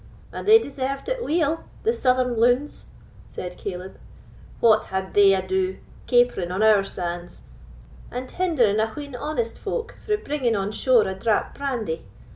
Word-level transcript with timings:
"And 0.31 0.47
they 0.47 0.57
deserved 0.57 1.09
it 1.09 1.23
weel, 1.23 1.63
the 1.83 1.93
southern 1.93 2.35
loons!" 2.35 2.85
said 3.29 3.55
Caleb; 3.55 3.99
"what 4.59 4.85
had 4.85 5.13
they 5.13 5.35
ado 5.35 5.77
capering 6.07 6.49
on 6.51 6.63
our 6.63 6.83
sands, 6.83 7.43
and 8.09 8.31
hindering 8.31 8.79
a 8.79 8.87
wheen 8.87 9.13
honest 9.13 9.59
folk 9.59 9.95
frae 10.03 10.15
bringing 10.15 10.55
on 10.55 10.71
shore 10.71 11.07
a 11.07 11.13
drap 11.13 11.55
brandy? 11.55 12.07